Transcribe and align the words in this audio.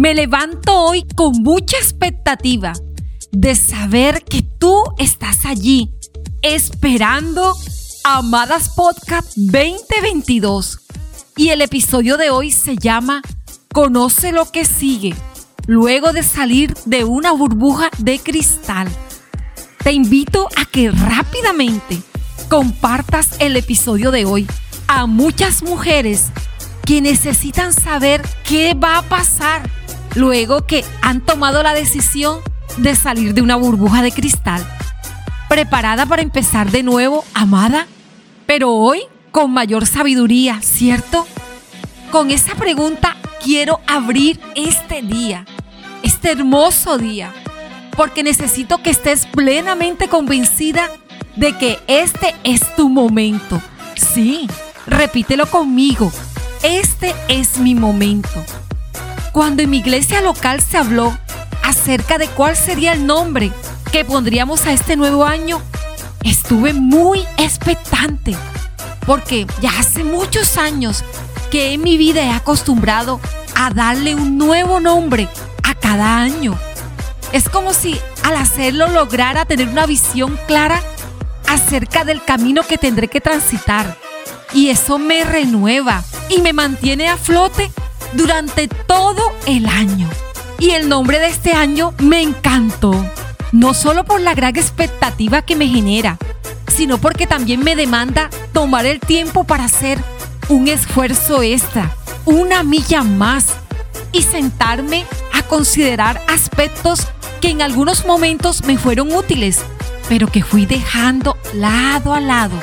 Me 0.00 0.14
levanto 0.14 0.74
hoy 0.74 1.06
con 1.14 1.42
mucha 1.42 1.76
expectativa 1.76 2.72
de 3.32 3.54
saber 3.54 4.24
que 4.24 4.40
tú 4.40 4.82
estás 4.96 5.44
allí 5.44 5.90
esperando 6.40 7.54
Amadas 8.04 8.70
Podcast 8.70 9.36
2022. 9.36 10.80
Y 11.36 11.50
el 11.50 11.60
episodio 11.60 12.16
de 12.16 12.30
hoy 12.30 12.50
se 12.50 12.78
llama 12.78 13.20
Conoce 13.74 14.32
lo 14.32 14.50
que 14.50 14.64
sigue, 14.64 15.14
luego 15.66 16.14
de 16.14 16.22
salir 16.22 16.72
de 16.86 17.04
una 17.04 17.32
burbuja 17.32 17.90
de 17.98 18.20
cristal. 18.20 18.88
Te 19.84 19.92
invito 19.92 20.48
a 20.56 20.64
que 20.64 20.90
rápidamente 20.90 22.00
compartas 22.48 23.36
el 23.38 23.54
episodio 23.54 24.10
de 24.12 24.24
hoy 24.24 24.46
a 24.88 25.04
muchas 25.04 25.62
mujeres 25.62 26.28
que 26.86 27.02
necesitan 27.02 27.74
saber 27.74 28.22
qué 28.44 28.72
va 28.72 28.96
a 28.96 29.02
pasar 29.02 29.79
luego 30.14 30.66
que 30.66 30.84
han 31.02 31.20
tomado 31.20 31.62
la 31.62 31.74
decisión 31.74 32.40
de 32.76 32.94
salir 32.94 33.34
de 33.34 33.42
una 33.42 33.56
burbuja 33.56 34.02
de 34.02 34.12
cristal. 34.12 34.66
¿Preparada 35.48 36.06
para 36.06 36.22
empezar 36.22 36.70
de 36.70 36.82
nuevo, 36.82 37.24
amada? 37.34 37.86
Pero 38.46 38.70
hoy 38.72 39.00
con 39.30 39.52
mayor 39.52 39.86
sabiduría, 39.86 40.60
¿cierto? 40.62 41.26
Con 42.10 42.30
esa 42.30 42.54
pregunta 42.54 43.16
quiero 43.42 43.80
abrir 43.86 44.40
este 44.54 45.02
día, 45.02 45.46
este 46.02 46.32
hermoso 46.32 46.98
día, 46.98 47.32
porque 47.96 48.22
necesito 48.22 48.82
que 48.82 48.90
estés 48.90 49.26
plenamente 49.26 50.08
convencida 50.08 50.90
de 51.36 51.56
que 51.56 51.78
este 51.86 52.34
es 52.44 52.74
tu 52.76 52.88
momento. 52.88 53.60
Sí, 53.94 54.48
repítelo 54.86 55.46
conmigo, 55.46 56.12
este 56.62 57.14
es 57.28 57.58
mi 57.58 57.74
momento. 57.74 58.44
Cuando 59.32 59.62
en 59.62 59.70
mi 59.70 59.78
iglesia 59.78 60.20
local 60.20 60.60
se 60.60 60.76
habló 60.76 61.16
acerca 61.62 62.18
de 62.18 62.26
cuál 62.28 62.56
sería 62.56 62.92
el 62.92 63.06
nombre 63.06 63.52
que 63.92 64.04
pondríamos 64.04 64.66
a 64.66 64.72
este 64.72 64.96
nuevo 64.96 65.24
año, 65.24 65.62
estuve 66.24 66.72
muy 66.72 67.24
expectante, 67.36 68.36
porque 69.06 69.46
ya 69.60 69.70
hace 69.78 70.02
muchos 70.02 70.56
años 70.58 71.04
que 71.50 71.72
en 71.72 71.82
mi 71.82 71.96
vida 71.96 72.22
he 72.22 72.30
acostumbrado 72.30 73.20
a 73.54 73.70
darle 73.70 74.16
un 74.16 74.36
nuevo 74.36 74.80
nombre 74.80 75.28
a 75.62 75.74
cada 75.74 76.18
año. 76.18 76.58
Es 77.32 77.48
como 77.48 77.72
si 77.72 78.00
al 78.24 78.34
hacerlo 78.34 78.88
lograra 78.88 79.44
tener 79.44 79.68
una 79.68 79.86
visión 79.86 80.38
clara 80.48 80.82
acerca 81.46 82.04
del 82.04 82.24
camino 82.24 82.62
que 82.62 82.78
tendré 82.78 83.06
que 83.06 83.20
transitar. 83.20 83.96
Y 84.52 84.70
eso 84.70 84.98
me 84.98 85.22
renueva 85.24 86.02
y 86.28 86.40
me 86.40 86.52
mantiene 86.52 87.08
a 87.08 87.16
flote 87.16 87.70
durante 88.12 88.68
todo 88.68 89.32
el 89.46 89.66
año. 89.66 90.08
Y 90.58 90.70
el 90.70 90.88
nombre 90.88 91.18
de 91.18 91.28
este 91.28 91.52
año 91.52 91.94
me 91.98 92.20
encantó, 92.20 92.92
no 93.52 93.72
solo 93.72 94.04
por 94.04 94.20
la 94.20 94.34
gran 94.34 94.56
expectativa 94.56 95.42
que 95.42 95.56
me 95.56 95.68
genera, 95.68 96.18
sino 96.68 96.98
porque 96.98 97.26
también 97.26 97.64
me 97.64 97.76
demanda 97.76 98.30
tomar 98.52 98.86
el 98.86 99.00
tiempo 99.00 99.44
para 99.44 99.64
hacer 99.64 99.98
un 100.48 100.68
esfuerzo 100.68 101.42
extra, 101.42 101.94
una 102.24 102.62
milla 102.62 103.02
más 103.02 103.46
y 104.12 104.22
sentarme 104.22 105.06
a 105.32 105.42
considerar 105.42 106.20
aspectos 106.28 107.06
que 107.40 107.48
en 107.48 107.62
algunos 107.62 108.04
momentos 108.04 108.64
me 108.64 108.76
fueron 108.76 109.12
útiles, 109.12 109.60
pero 110.08 110.26
que 110.26 110.42
fui 110.42 110.66
dejando 110.66 111.38
lado 111.54 112.12
a 112.12 112.20
lado, 112.20 112.56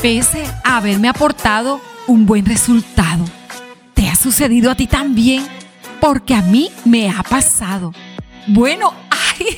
pese 0.00 0.44
a 0.64 0.76
haberme 0.76 1.08
aportado 1.08 1.80
un 2.06 2.26
buen 2.26 2.46
resultado 2.46 3.24
sucedido 4.26 4.72
a 4.72 4.74
ti 4.74 4.88
también? 4.88 5.46
Porque 6.00 6.34
a 6.34 6.42
mí 6.42 6.68
me 6.84 7.08
ha 7.08 7.22
pasado. 7.22 7.92
Bueno, 8.48 8.92
ay, 9.10 9.56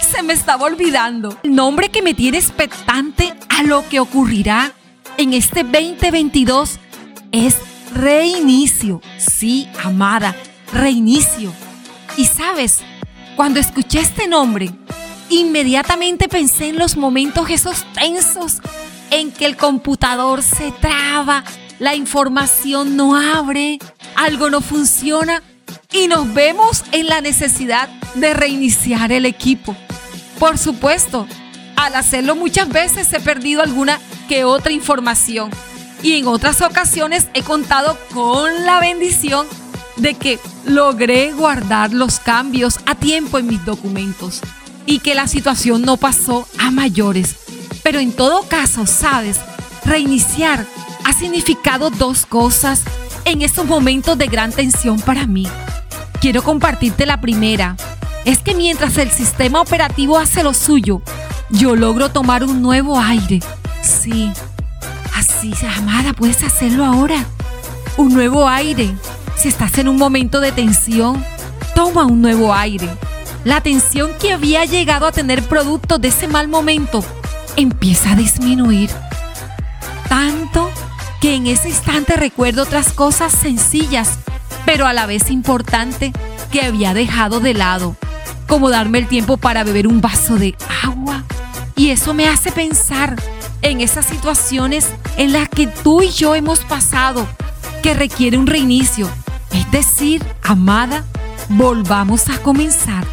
se 0.00 0.24
me 0.24 0.32
estaba 0.32 0.64
olvidando. 0.64 1.38
El 1.44 1.54
nombre 1.54 1.90
que 1.90 2.02
me 2.02 2.12
tiene 2.12 2.38
expectante 2.38 3.32
a 3.48 3.62
lo 3.62 3.88
que 3.88 4.00
ocurrirá 4.00 4.72
en 5.16 5.32
este 5.32 5.62
2022 5.62 6.80
es 7.30 7.58
reinicio. 7.94 9.00
Sí, 9.16 9.68
amada, 9.84 10.34
reinicio. 10.72 11.52
Y 12.16 12.24
sabes, 12.24 12.80
cuando 13.36 13.60
escuché 13.60 14.00
este 14.00 14.26
nombre, 14.26 14.72
inmediatamente 15.28 16.26
pensé 16.26 16.70
en 16.70 16.78
los 16.78 16.96
momentos 16.96 17.48
esos 17.48 17.84
tensos 17.92 18.60
en 19.12 19.30
que 19.30 19.46
el 19.46 19.56
computador 19.56 20.42
se 20.42 20.72
traba, 20.72 21.44
la 21.78 21.94
información 21.94 22.96
no 22.96 23.16
abre, 23.16 23.78
algo 24.20 24.50
no 24.50 24.60
funciona 24.60 25.42
y 25.90 26.06
nos 26.06 26.32
vemos 26.34 26.84
en 26.92 27.06
la 27.06 27.22
necesidad 27.22 27.88
de 28.14 28.34
reiniciar 28.34 29.12
el 29.12 29.24
equipo. 29.24 29.74
Por 30.38 30.58
supuesto, 30.58 31.26
al 31.76 31.94
hacerlo 31.94 32.36
muchas 32.36 32.68
veces 32.68 33.10
he 33.14 33.20
perdido 33.20 33.62
alguna 33.62 33.98
que 34.28 34.44
otra 34.44 34.72
información 34.72 35.50
y 36.02 36.18
en 36.18 36.26
otras 36.26 36.60
ocasiones 36.60 37.28
he 37.32 37.42
contado 37.42 37.98
con 38.12 38.66
la 38.66 38.78
bendición 38.78 39.46
de 39.96 40.12
que 40.12 40.38
logré 40.66 41.32
guardar 41.32 41.94
los 41.94 42.20
cambios 42.20 42.78
a 42.84 42.94
tiempo 42.94 43.38
en 43.38 43.46
mis 43.46 43.64
documentos 43.64 44.42
y 44.84 44.98
que 44.98 45.14
la 45.14 45.28
situación 45.28 45.80
no 45.80 45.96
pasó 45.96 46.46
a 46.58 46.70
mayores. 46.70 47.36
Pero 47.82 48.00
en 48.00 48.12
todo 48.12 48.42
caso, 48.48 48.86
sabes, 48.86 49.38
reiniciar 49.82 50.66
ha 51.04 51.14
significado 51.14 51.88
dos 51.88 52.26
cosas 52.26 52.82
en 53.30 53.42
estos 53.42 53.64
momentos 53.64 54.18
de 54.18 54.26
gran 54.26 54.52
tensión 54.52 55.00
para 55.00 55.26
mí. 55.26 55.46
Quiero 56.20 56.42
compartirte 56.42 57.06
la 57.06 57.20
primera. 57.20 57.76
Es 58.24 58.38
que 58.38 58.54
mientras 58.54 58.98
el 58.98 59.10
sistema 59.10 59.60
operativo 59.60 60.18
hace 60.18 60.42
lo 60.42 60.52
suyo, 60.52 61.00
yo 61.48 61.76
logro 61.76 62.10
tomar 62.10 62.44
un 62.44 62.60
nuevo 62.60 62.98
aire. 62.98 63.40
Sí, 63.82 64.32
así, 65.14 65.54
amada, 65.76 66.12
puedes 66.12 66.42
hacerlo 66.42 66.84
ahora. 66.84 67.24
Un 67.96 68.12
nuevo 68.12 68.48
aire. 68.48 68.94
Si 69.36 69.48
estás 69.48 69.78
en 69.78 69.88
un 69.88 69.96
momento 69.96 70.40
de 70.40 70.52
tensión, 70.52 71.24
toma 71.74 72.04
un 72.04 72.20
nuevo 72.20 72.52
aire. 72.52 72.88
La 73.44 73.60
tensión 73.60 74.10
que 74.20 74.32
había 74.32 74.64
llegado 74.64 75.06
a 75.06 75.12
tener 75.12 75.42
producto 75.44 75.98
de 75.98 76.08
ese 76.08 76.28
mal 76.28 76.48
momento 76.48 77.04
empieza 77.56 78.12
a 78.12 78.16
disminuir. 78.16 78.90
Tanto 80.08 80.70
que 81.20 81.34
en 81.34 81.46
ese 81.46 81.68
instante 81.68 82.16
recuerdo 82.16 82.62
otras 82.62 82.92
cosas 82.92 83.32
sencillas, 83.32 84.18
pero 84.64 84.86
a 84.86 84.92
la 84.92 85.06
vez 85.06 85.30
importantes 85.30 86.12
que 86.50 86.62
había 86.62 86.94
dejado 86.94 87.40
de 87.40 87.54
lado, 87.54 87.94
como 88.48 88.70
darme 88.70 88.98
el 88.98 89.06
tiempo 89.06 89.36
para 89.36 89.62
beber 89.62 89.86
un 89.86 90.00
vaso 90.00 90.36
de 90.36 90.56
agua. 90.82 91.24
Y 91.76 91.90
eso 91.90 92.14
me 92.14 92.26
hace 92.26 92.50
pensar 92.52 93.16
en 93.62 93.80
esas 93.80 94.06
situaciones 94.06 94.88
en 95.16 95.32
las 95.32 95.48
que 95.48 95.66
tú 95.66 96.02
y 96.02 96.10
yo 96.10 96.34
hemos 96.34 96.60
pasado, 96.60 97.26
que 97.82 97.94
requiere 97.94 98.38
un 98.38 98.46
reinicio. 98.46 99.08
Es 99.52 99.70
decir, 99.70 100.24
amada, 100.42 101.04
volvamos 101.48 102.28
a 102.28 102.38
comenzar. 102.38 103.04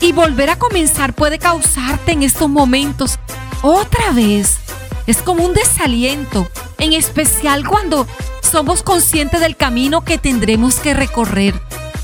Y 0.00 0.12
volver 0.12 0.50
a 0.50 0.58
comenzar 0.58 1.12
puede 1.12 1.38
causarte 1.38 2.12
en 2.12 2.22
estos 2.22 2.48
momentos 2.48 3.18
otra 3.62 4.12
vez. 4.12 4.58
Es 5.06 5.18
como 5.18 5.44
un 5.44 5.54
desaliento, 5.54 6.48
en 6.78 6.92
especial 6.92 7.66
cuando 7.66 8.06
somos 8.40 8.82
conscientes 8.82 9.40
del 9.40 9.56
camino 9.56 10.04
que 10.04 10.18
tendremos 10.18 10.76
que 10.76 10.94
recorrer 10.94 11.60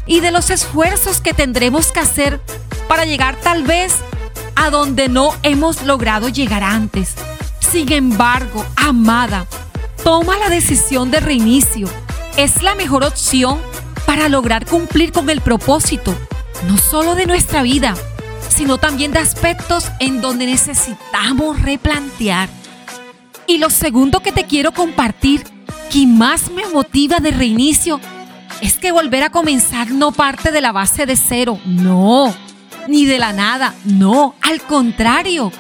y 0.07 0.21
de 0.21 0.31
los 0.31 0.51
esfuerzos 0.51 1.21
que 1.21 1.33
tendremos 1.33 1.93
que 1.93 2.01
hacer 2.01 2.41
para 2.89 3.05
llegar 3.05 3.37
tal 3.37 3.63
vez 3.63 3.95
a 4.57 4.71
donde 4.71 5.09
no 5.09 5.35
hemos 5.43 5.83
logrado 5.83 6.29
llegar 6.29 6.63
antes. 6.63 7.15
Sin 7.61 7.91
embargo, 7.93 8.65
amada, 8.77 9.47
toma 10.03 10.37
la 10.37 10.49
decisión 10.49 11.11
de 11.11 11.21
reinicio. 11.21 11.89
Es 12.37 12.63
la 12.63 12.75
mejor 12.75 13.05
opción 13.05 13.59
para 14.07 14.29
lograr 14.29 14.67
cumplir 14.67 15.13
con 15.13 15.31
el 15.31 15.41
propósito, 15.41 16.15
no 16.69 16.77
solo 16.77 17.15
de 17.15 17.27
nuestra 17.27 17.63
vida, 17.63 17.95
sino 18.49 18.79
también 18.79 19.13
de 19.13 19.21
aspectos 19.21 19.91
en 19.99 20.21
donde 20.21 20.47
necesitamos 20.47 21.63
replantear 21.63 22.49
y 23.47 23.59
lo 23.59 23.71
segundo 23.71 24.21
que 24.21 24.33
te 24.33 24.45
quiero 24.45 24.73
compartir, 24.73 25.45
que 25.91 26.07
más 26.07 26.51
me 26.51 26.67
motiva 26.67 27.19
de 27.19 27.31
reinicio, 27.31 28.01
es 28.61 28.79
que 28.79 28.93
volver 28.93 29.23
a 29.23 29.31
comenzar 29.31 29.91
no 29.91 30.13
parte 30.13 30.51
de 30.51 30.61
la 30.61 30.73
base 30.73 31.07
de 31.07 31.17
cero, 31.17 31.59
no, 31.65 32.35
ni 32.89 33.05
de 33.05 33.19
la 33.19 33.33
nada, 33.33 33.75
no, 33.85 34.35
al 34.43 34.61
contrario. 34.63 35.53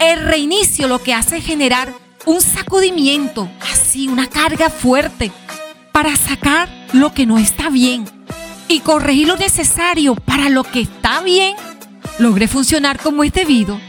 El 0.00 0.24
reinicio 0.24 0.88
lo 0.88 1.02
que 1.02 1.14
hace 1.14 1.38
es 1.38 1.44
generar 1.44 1.92
un 2.26 2.40
sacudimiento, 2.40 3.48
así, 3.72 4.08
una 4.08 4.28
carga 4.28 4.70
fuerte, 4.70 5.32
para 5.92 6.16
sacar 6.16 6.68
lo 6.92 7.12
que 7.12 7.26
no 7.26 7.38
está 7.38 7.70
bien 7.70 8.04
y 8.68 8.80
corregir 8.80 9.28
lo 9.28 9.36
necesario 9.36 10.14
para 10.14 10.48
lo 10.48 10.62
que 10.64 10.82
está 10.82 11.20
bien, 11.22 11.56
logre 12.18 12.46
funcionar 12.48 13.00
como 13.00 13.24
es 13.24 13.32
debido. 13.32 13.80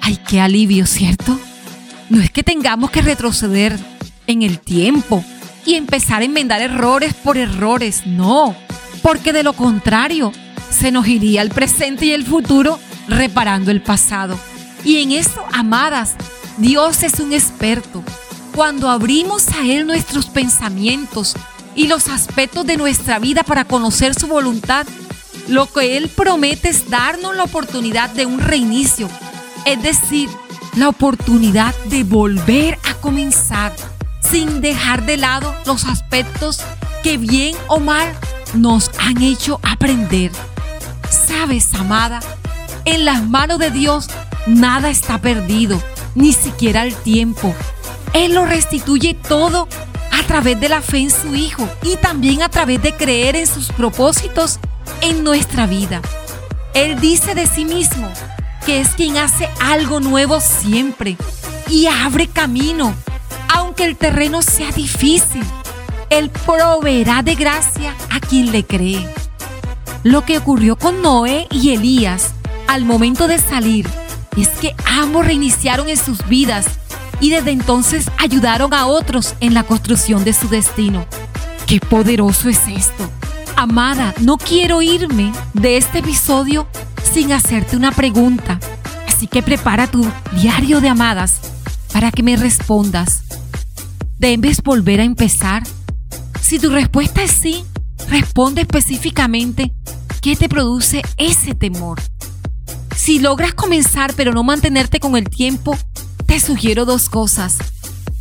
Ay, 0.00 0.18
qué 0.28 0.40
alivio, 0.40 0.86
¿cierto? 0.86 1.38
No 2.10 2.20
es 2.20 2.30
que 2.30 2.42
tengamos 2.42 2.90
que 2.90 3.02
retroceder 3.02 3.78
en 4.26 4.42
el 4.42 4.58
tiempo 4.58 5.24
y 5.64 5.74
empezar 5.74 6.22
a 6.22 6.24
enmendar 6.24 6.60
errores 6.60 7.14
por 7.14 7.38
errores, 7.38 8.02
no. 8.04 8.56
porque 9.00 9.32
de 9.32 9.44
lo 9.44 9.52
contrario 9.52 10.32
se 10.70 10.90
nos 10.90 11.06
iría 11.06 11.40
el 11.42 11.50
presente 11.50 12.06
y 12.06 12.12
el 12.12 12.26
futuro 12.26 12.78
reparando 13.08 13.70
el 13.70 13.80
pasado. 13.80 14.38
Y 14.84 15.02
en 15.02 15.12
esto, 15.12 15.44
amadas, 15.52 16.16
Dios 16.58 17.04
es 17.04 17.20
un 17.20 17.32
experto. 17.32 18.02
Cuando 18.54 18.90
abrimos 18.90 19.48
a 19.48 19.64
Él 19.64 19.86
nuestros 19.86 20.26
pensamientos 20.26 21.36
y 21.76 21.86
los 21.86 22.08
aspectos 22.08 22.66
de 22.66 22.76
nuestra 22.76 23.20
vida 23.20 23.44
para 23.44 23.64
conocer 23.64 24.14
su 24.18 24.26
voluntad, 24.26 24.84
lo 25.48 25.72
que 25.72 25.96
Él 25.96 26.08
promete 26.08 26.70
es 26.70 26.90
darnos 26.90 27.36
la 27.36 27.44
oportunidad 27.44 28.10
de 28.10 28.26
un 28.26 28.40
reinicio, 28.40 29.08
es 29.64 29.80
decir, 29.80 30.28
la 30.76 30.88
oportunidad 30.88 31.74
de 31.86 32.04
volver 32.04 32.78
a 32.88 32.94
comenzar 32.94 33.72
sin 34.20 34.60
dejar 34.60 35.04
de 35.04 35.16
lado 35.16 35.54
los 35.66 35.84
aspectos 35.84 36.60
que 37.02 37.18
bien 37.18 37.56
o 37.68 37.80
mal 37.80 38.12
nos 38.54 38.90
han 38.98 39.22
hecho 39.22 39.58
aprender. 39.62 40.30
Sabes, 41.08 41.74
amada, 41.74 42.20
en 42.84 43.04
las 43.04 43.26
manos 43.26 43.58
de 43.58 43.70
Dios 43.70 44.08
nada 44.46 44.90
está 44.90 45.18
perdido, 45.18 45.80
ni 46.14 46.32
siquiera 46.32 46.84
el 46.84 46.94
tiempo. 46.94 47.54
Él 48.12 48.34
lo 48.34 48.44
restituye 48.44 49.14
todo 49.14 49.68
a 50.12 50.22
través 50.26 50.60
de 50.60 50.68
la 50.68 50.82
fe 50.82 50.98
en 50.98 51.10
su 51.10 51.34
Hijo 51.34 51.68
y 51.82 51.96
también 51.96 52.42
a 52.42 52.48
través 52.48 52.82
de 52.82 52.94
creer 52.94 53.36
en 53.36 53.46
sus 53.46 53.68
propósitos 53.72 54.58
en 55.00 55.24
nuestra 55.24 55.66
vida. 55.66 56.00
Él 56.74 57.00
dice 57.00 57.34
de 57.34 57.46
sí 57.46 57.64
mismo 57.64 58.10
que 58.64 58.80
es 58.80 58.90
quien 58.90 59.16
hace 59.16 59.48
algo 59.60 60.00
nuevo 60.00 60.40
siempre 60.40 61.16
y 61.68 61.86
abre 61.86 62.26
camino, 62.26 62.94
aunque 63.54 63.84
el 63.84 63.96
terreno 63.96 64.42
sea 64.42 64.70
difícil. 64.72 65.44
Él 66.10 66.30
proveerá 66.30 67.22
de 67.22 67.34
gracia 67.34 67.94
a 68.10 68.20
quien 68.20 68.50
le 68.52 68.64
cree. 68.64 69.08
Lo 70.02 70.24
que 70.24 70.38
ocurrió 70.38 70.76
con 70.76 71.02
Noé 71.02 71.46
y 71.50 71.70
Elías 71.70 72.32
al 72.66 72.84
momento 72.84 73.28
de 73.28 73.38
salir 73.38 73.86
es 74.36 74.48
que 74.48 74.74
ambos 74.86 75.26
reiniciaron 75.26 75.88
en 75.88 75.96
sus 75.96 76.26
vidas 76.26 76.66
y 77.20 77.30
desde 77.30 77.50
entonces 77.50 78.10
ayudaron 78.18 78.72
a 78.74 78.86
otros 78.86 79.34
en 79.40 79.54
la 79.54 79.62
construcción 79.64 80.24
de 80.24 80.32
su 80.32 80.48
destino. 80.48 81.06
¡Qué 81.66 81.80
poderoso 81.80 82.48
es 82.48 82.60
esto! 82.66 83.08
Amada, 83.56 84.14
no 84.20 84.38
quiero 84.38 84.80
irme 84.80 85.32
de 85.52 85.76
este 85.76 85.98
episodio 85.98 86.66
sin 87.12 87.32
hacerte 87.32 87.76
una 87.76 87.92
pregunta. 87.92 88.58
Así 89.06 89.26
que 89.26 89.42
prepara 89.42 89.86
tu 89.86 90.06
diario 90.40 90.80
de 90.80 90.88
amadas 90.88 91.40
para 91.92 92.10
que 92.10 92.22
me 92.22 92.36
respondas. 92.36 93.22
¿Debes 94.18 94.62
volver 94.62 95.00
a 95.00 95.04
empezar? 95.04 95.62
Si 96.40 96.58
tu 96.58 96.70
respuesta 96.70 97.22
es 97.22 97.30
sí, 97.30 97.64
responde 98.08 98.62
específicamente 98.62 99.72
qué 100.20 100.36
te 100.36 100.48
produce 100.48 101.02
ese 101.16 101.54
temor. 101.54 102.00
Si 102.96 103.18
logras 103.18 103.54
comenzar 103.54 104.14
pero 104.14 104.32
no 104.32 104.42
mantenerte 104.42 105.00
con 105.00 105.16
el 105.16 105.28
tiempo, 105.28 105.76
te 106.26 106.38
sugiero 106.38 106.84
dos 106.84 107.08
cosas. 107.08 107.58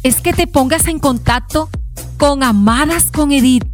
Es 0.04 0.22
que 0.22 0.34
te 0.34 0.48
pongas 0.48 0.88
en 0.88 1.00
contacto 1.00 1.70
con 2.18 2.44
Amadas 2.44 3.08
con 3.12 3.32
Edith. 3.32 3.66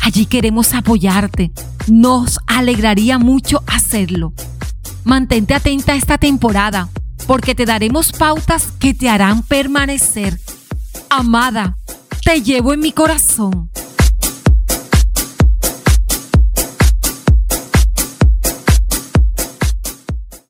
Allí 0.00 0.26
queremos 0.26 0.74
apoyarte. 0.74 1.52
Nos 1.86 2.38
alegraría 2.46 3.18
mucho 3.18 3.62
hacerlo. 3.66 4.32
Mantente 5.04 5.52
atenta 5.52 5.94
esta 5.94 6.16
temporada 6.16 6.88
porque 7.26 7.54
te 7.54 7.66
daremos 7.66 8.10
pautas 8.12 8.72
que 8.78 8.94
te 8.94 9.10
harán 9.10 9.42
permanecer. 9.42 10.40
Amada, 11.10 11.76
te 12.24 12.40
llevo 12.40 12.72
en 12.72 12.80
mi 12.80 12.92
corazón. 12.92 13.70